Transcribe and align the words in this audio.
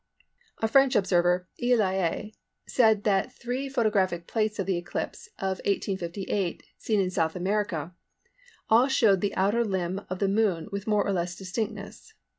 A 0.63 0.67
French 0.67 0.95
observer, 0.95 1.47
E. 1.61 1.73
Liais, 1.75 2.31
said 2.65 3.03
that 3.03 3.31
three 3.31 3.69
photographic 3.69 4.25
plates 4.25 4.57
of 4.57 4.65
the 4.65 4.75
eclipse 4.75 5.29
of 5.37 5.57
1858 5.59 6.63
seen 6.79 6.99
in 6.99 7.05
S. 7.15 7.19
America 7.35 7.93
all 8.67 8.87
showed 8.87 9.21
the 9.21 9.35
outer 9.35 9.63
limb 9.63 10.01
of 10.09 10.17
the 10.17 10.27
Moon 10.27 10.69
with 10.71 10.87
more 10.87 11.05
or 11.05 11.13
less 11.13 11.35
distinctness. 11.35 12.15